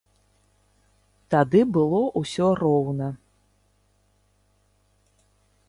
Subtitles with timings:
[1.35, 3.09] Тады было ўсё роўна.